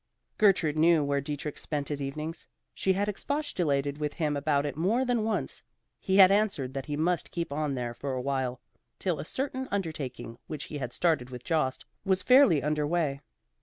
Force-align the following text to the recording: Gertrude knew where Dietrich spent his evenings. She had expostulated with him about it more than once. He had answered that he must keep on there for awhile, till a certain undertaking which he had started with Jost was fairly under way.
Gertrude 0.39 0.79
knew 0.79 1.03
where 1.03 1.21
Dietrich 1.21 1.59
spent 1.59 1.89
his 1.89 2.01
evenings. 2.01 2.47
She 2.73 2.93
had 2.93 3.07
expostulated 3.07 3.99
with 3.99 4.13
him 4.13 4.35
about 4.35 4.65
it 4.65 4.75
more 4.75 5.05
than 5.05 5.23
once. 5.23 5.61
He 5.99 6.17
had 6.17 6.31
answered 6.31 6.73
that 6.73 6.87
he 6.87 6.97
must 6.97 7.29
keep 7.29 7.53
on 7.53 7.75
there 7.75 7.93
for 7.93 8.13
awhile, 8.13 8.59
till 8.97 9.19
a 9.19 9.25
certain 9.25 9.67
undertaking 9.69 10.39
which 10.47 10.63
he 10.63 10.79
had 10.79 10.91
started 10.91 11.29
with 11.29 11.43
Jost 11.43 11.85
was 12.03 12.23
fairly 12.23 12.63
under 12.63 12.87
way. 12.87 13.21